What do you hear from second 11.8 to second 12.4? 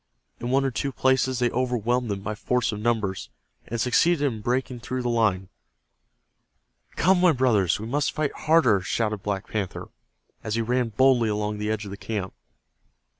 of the camp.